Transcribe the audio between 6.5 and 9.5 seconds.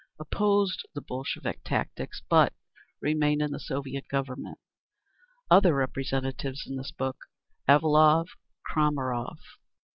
in this book: Avilov, Kramarov.